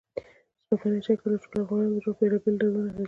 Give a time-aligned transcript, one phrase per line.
[0.65, 2.99] ځمکنی شکل د ټولو افغانانو ژوند په بېلابېلو ډولونو اغېزمنوي.